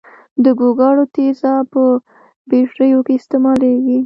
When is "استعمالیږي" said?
3.17-3.97